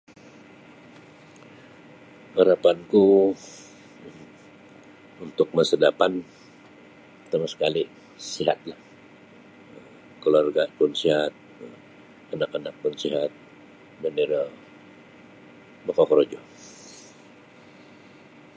Arapanku 2.41 3.05
untuk 5.25 5.47
masa 5.57 5.75
dapan 5.85 6.11
tarus 7.29 7.51
sekali' 7.53 7.89
sihatlah 8.31 8.79
kaluarga' 10.25 10.73
pun 10.77 10.89
sihat 11.01 11.29
anak-anak 12.33 12.73
pun 12.81 12.93
sihat 13.01 13.29
dan 14.01 14.13
iro 14.23 14.43
makakorojo. 15.87 16.39